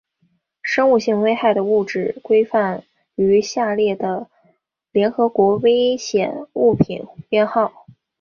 [0.63, 4.31] 生物性危害的物质规范于下列的
[4.91, 6.75] 联合国危险货物
[7.29, 7.85] 编号